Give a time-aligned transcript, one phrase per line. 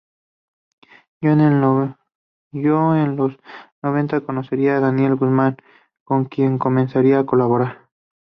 [1.21, 1.61] Ya en
[3.17, 3.33] los
[3.83, 5.57] noventa conocería a Daniel Guzmán
[6.03, 7.87] con quien comenzaría a colaborar.